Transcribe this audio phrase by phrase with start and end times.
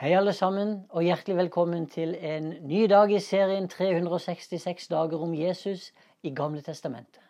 [0.00, 5.34] Hei, alle sammen, og hjertelig velkommen til en ny dag i serien 366 dager om
[5.36, 5.90] Jesus
[6.22, 7.20] i Gamle testamentet.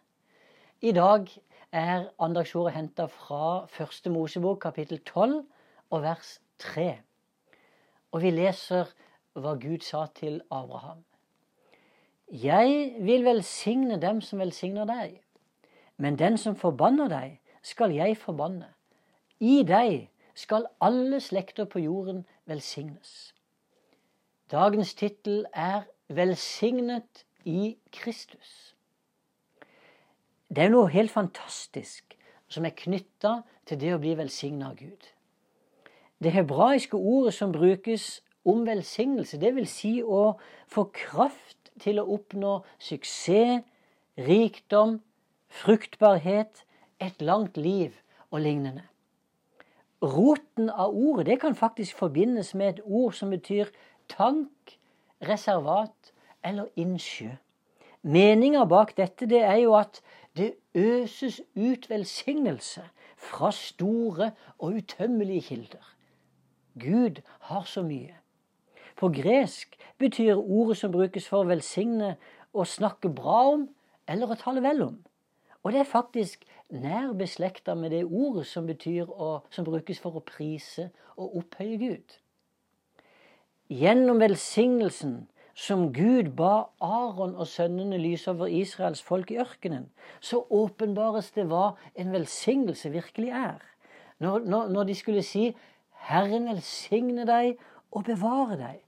[0.81, 1.27] I dag
[1.73, 5.35] er andagsordet henta fra Første Mosebok, kapittel 12,
[5.91, 6.31] og vers
[6.63, 6.85] 3.
[8.13, 8.95] Og vi leser
[9.35, 11.03] hva Gud sa til Abraham.
[12.31, 15.19] Jeg vil velsigne dem som velsigner deg,
[15.97, 17.35] men den som forbanner deg,
[17.67, 18.71] skal jeg forbanne.
[19.41, 20.07] I deg
[20.41, 23.35] skal alle slekter på jorden velsignes.
[24.51, 28.75] Dagens tittel er 'Velsignet i Kristus'.
[30.49, 32.17] Det er noe helt fantastisk
[32.49, 35.07] som er knytta til det å bli velsigna av Gud.
[36.23, 40.35] Det hebraiske ordet som brukes om velsignelse, det vil si å
[40.67, 43.63] få kraft til å oppnå suksess,
[44.19, 44.99] rikdom,
[45.49, 46.65] fruktbarhet,
[47.01, 47.95] et langt liv
[48.31, 48.90] og lignende.
[50.03, 53.69] Roten av ordet det kan faktisk forbindes med et ord som betyr
[54.09, 54.79] tank,
[55.21, 56.13] reservat
[56.45, 57.35] eller innsjø.
[58.03, 60.01] Meninga bak dette det er jo at
[60.37, 65.85] det øses ut velsignelse fra store og utømmelige kilder.
[66.81, 68.17] Gud har så mye.
[68.97, 72.17] På gresk betyr ordet som brukes for å velsigne,
[72.53, 73.69] å snakke bra om
[74.09, 74.97] eller å tale vel om.
[75.63, 80.25] Og det er faktisk nær beslekta med det ordet som, å, som brukes for å
[80.25, 82.17] prise og opphøye Gud.
[83.71, 90.41] Gjennom velsignelsen som Gud ba Aron og sønnene lyse over Israels folk i ørkenen, så
[90.51, 93.61] åpenbares det hva en velsignelse virkelig er.
[94.19, 95.51] Når, når, når de skulle si
[96.09, 97.59] 'Herren velsigne deg
[97.93, 98.81] og bevare deg'.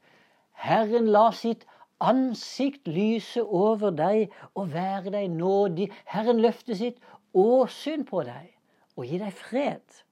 [0.52, 1.66] Herren la sitt
[2.02, 5.88] ansikt lyse over deg og være deg nådig.
[6.10, 6.98] Herren løfte sitt
[7.32, 8.50] åsyn på deg
[8.96, 10.02] og gi deg fred.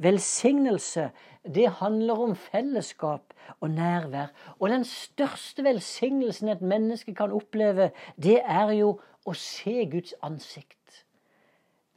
[0.00, 1.10] Velsignelse,
[1.44, 4.30] det handler om fellesskap og nærvær.
[4.58, 8.94] Og den største velsignelsen et menneske kan oppleve, det er jo
[9.26, 10.76] å se Guds ansikt.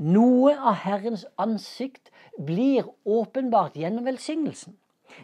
[0.03, 4.75] Noe av Herrens ansikt blir åpenbart gjennom velsignelsen.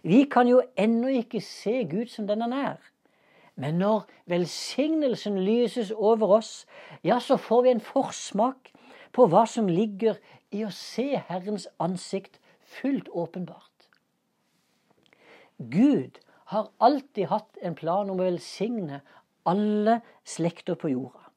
[0.03, 2.77] Vi kan jo ennå ikke se Gud som den han er.
[3.59, 6.65] Men når velsignelsen lyses over oss,
[7.03, 8.71] ja, så får vi en forsmak
[9.11, 10.15] på hva som ligger
[10.55, 12.39] i å se Herrens ansikt
[12.79, 13.89] fullt åpenbart.
[15.59, 16.21] Gud
[16.53, 19.01] har alltid hatt en plan om å velsigne
[19.49, 21.27] alle slekter på jorda.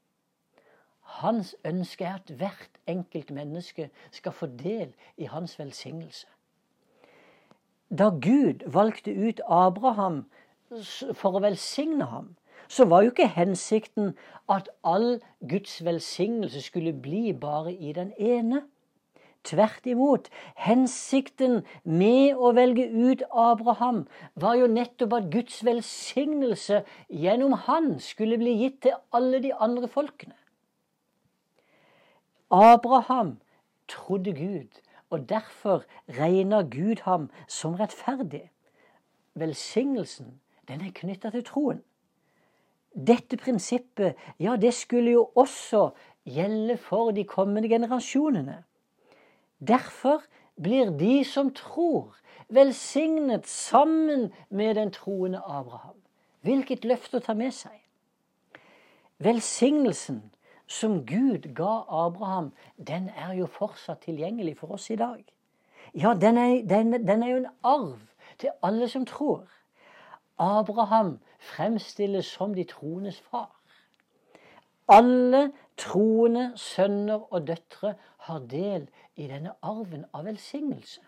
[1.18, 6.28] Hans ønske er at hvert enkelt menneske skal få del i hans velsignelse.
[7.90, 10.22] Da Gud valgte ut Abraham
[11.14, 12.34] for å velsigne ham,
[12.68, 14.14] så var jo ikke hensikten
[14.50, 18.62] at all Guds velsignelse skulle bli bare i den ene.
[19.44, 20.28] Tvert imot.
[20.54, 24.04] Hensikten med å velge ut Abraham
[24.38, 29.90] var jo nettopp at Guds velsignelse gjennom han skulle bli gitt til alle de andre
[29.90, 30.36] folkene.
[32.52, 33.40] Abraham
[33.88, 34.78] trodde Gud,
[35.10, 38.50] og derfor regna Gud ham som rettferdig.
[39.34, 41.82] Velsignelsen den er knytta til troen.
[42.92, 45.90] Dette prinsippet ja, det skulle jo også
[46.28, 48.62] gjelde for de kommende generasjonene.
[49.58, 50.22] Derfor
[50.62, 52.16] blir de som tror,
[52.48, 55.96] velsignet sammen med den troende Abraham.
[56.42, 57.78] Hvilket løfte å ta med seg.
[59.22, 60.22] Velsignelsen
[60.66, 65.22] som Gud ga Abraham, den er jo fortsatt tilgjengelig for oss i dag.
[65.94, 68.00] Ja, den er, den, den er jo en arv
[68.38, 69.46] til alle som tror.
[70.42, 73.50] Abraham fremstilles som de troendes far.
[74.88, 77.94] Alle troende sønner og døtre
[78.26, 81.00] har del i denne arven av velsignelse.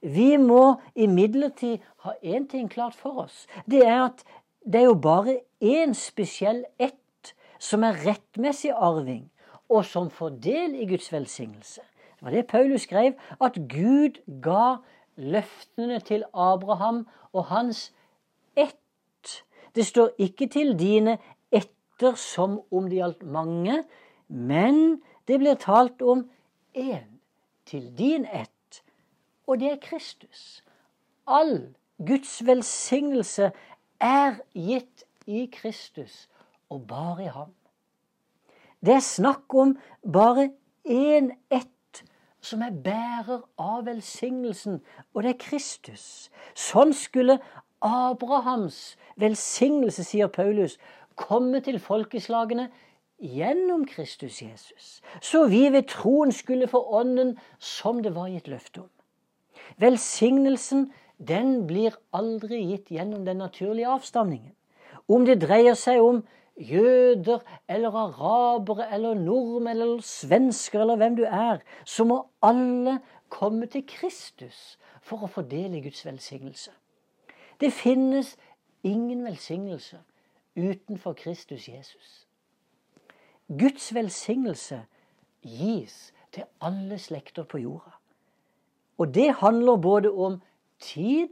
[0.00, 3.44] Vi må imidlertid ha én ting klart for oss.
[3.68, 4.24] Det er at
[4.64, 9.28] det er jo bare én spesiell ett som er rettmessig arving,
[9.68, 11.84] og som får del i Guds velsignelse.
[12.16, 14.80] Det var det Paulus skrev, at Gud ga
[15.16, 17.90] løftene til Abraham og hans
[18.56, 19.44] ett.
[19.74, 21.18] Det står ikke til dine
[21.52, 23.82] etter som om det gjaldt mange,
[24.28, 26.24] men det blir talt om
[26.74, 27.20] én
[27.66, 28.82] til din ett,
[29.46, 30.62] og det er Kristus.
[31.26, 31.74] All
[32.06, 33.52] Guds velsignelse
[34.00, 36.28] er gitt i Kristus,
[36.70, 37.52] og bare i ham.
[38.80, 40.50] Det er snakk om bare
[40.88, 42.02] én ett
[42.40, 44.80] som er bærer av velsignelsen,
[45.14, 46.30] og det er Kristus.
[46.56, 47.36] Sånn skulle
[47.80, 50.78] Abrahams velsignelse, sier Paulus,
[51.16, 52.68] komme til folkeslagene
[53.20, 58.84] gjennom Kristus Jesus, så vi ved troen skulle få Ånden som det var gitt løfte
[58.84, 58.90] om.
[59.80, 60.90] Velsignelsen
[61.20, 64.54] den blir aldri gitt gjennom den naturlige avstamningen.
[65.08, 66.22] Om det dreier seg om
[66.60, 72.98] jøder eller arabere eller nordmenn eller svensker eller hvem du er, så må alle
[73.32, 76.72] komme til Kristus for å fordele Guds velsignelse.
[77.60, 78.36] Det finnes
[78.82, 80.00] ingen velsignelse
[80.56, 82.26] utenfor Kristus Jesus.
[83.48, 84.84] Guds velsignelse
[85.42, 87.90] gis til alle slekter på jorda.
[88.98, 90.40] Og det handler både om
[90.80, 91.28] tid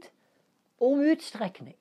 [0.81, 1.77] og om utstrekning.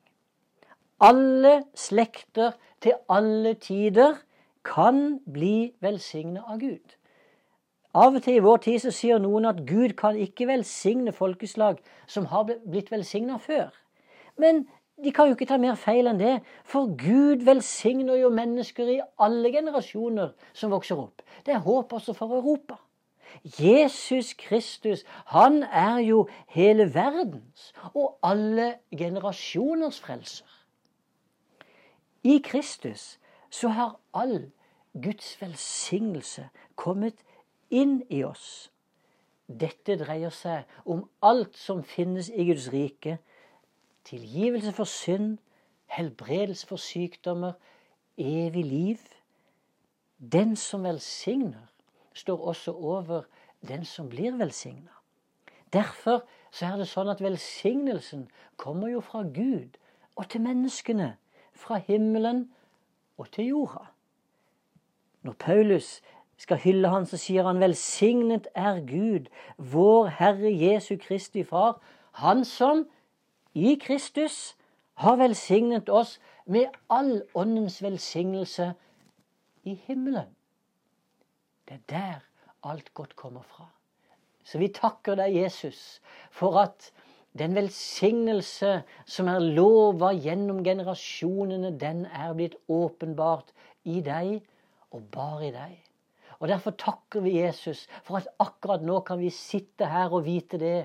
[0.99, 2.51] Alle slekter
[2.81, 4.15] til alle tider
[4.63, 6.95] kan bli velsigna av Gud.
[7.93, 11.79] Av og til i vår tid så sier noen at Gud kan ikke velsigne folkeslag
[12.07, 13.69] som har blitt velsigna før.
[14.37, 14.65] Men
[15.03, 18.99] de kan jo ikke ta mer feil enn det, for Gud velsigner jo mennesker i
[19.21, 21.21] alle generasjoner som vokser opp.
[21.45, 22.79] Det er håp også for Europa.
[23.43, 30.47] Jesus Kristus, han er jo hele verdens og alle generasjoners frelser.
[32.23, 33.19] I Kristus
[33.49, 34.51] så har all
[35.03, 37.21] Guds velsignelse kommet
[37.69, 38.71] inn i oss.
[39.47, 43.19] Dette dreier seg om alt som finnes i Guds rike,
[44.07, 45.37] tilgivelse for synd,
[45.85, 47.53] helbredelse for sykdommer,
[48.17, 48.97] evig liv.
[50.31, 51.67] Den som velsigner,
[52.13, 53.21] står også over
[53.67, 54.91] den som blir velsigna.
[55.73, 58.27] Derfor så er det sånn at velsignelsen
[58.57, 59.77] kommer jo fra Gud
[60.15, 61.15] og til menneskene.
[61.57, 62.47] Fra himmelen
[63.17, 63.89] og til jorda.
[65.21, 66.01] Når Paulus
[66.37, 71.81] skal hylle han, så sier han velsignet er Gud, vår Herre Jesu Kristi Far,
[72.17, 72.87] Han som
[73.57, 74.55] i Kristus
[75.01, 78.71] har velsignet oss med all åndens velsignelse
[79.67, 80.29] i himmelen.
[81.67, 82.27] Det er der
[82.63, 83.67] alt godt kommer fra.
[84.47, 85.99] Så vi takker deg, Jesus,
[86.31, 86.91] for at
[87.37, 93.51] den velsignelse som er lova gjennom generasjonene, den er blitt åpenbart
[93.83, 94.39] i deg
[94.95, 95.75] og bare i deg.
[96.37, 100.59] Og Derfor takker vi Jesus for at akkurat nå kan vi sitte her og vite
[100.61, 100.77] det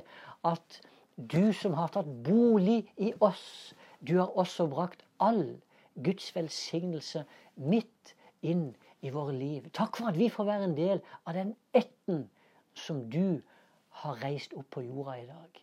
[0.49, 0.81] at
[1.17, 5.61] du som har tatt bolig i oss, du har også brakt all
[6.03, 7.25] Guds velsignelse
[7.57, 8.73] midt inn
[9.03, 9.69] i våre liv.
[9.77, 12.25] Takk for at vi får være en del av den ætten
[12.75, 13.43] som du
[14.03, 15.63] har reist opp på jorda i dag.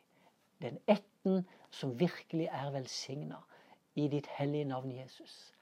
[0.62, 3.42] Den ætten som virkelig er velsigna
[3.96, 5.54] i ditt hellige navn, Jesus.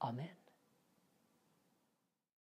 [0.00, 0.45] Amen.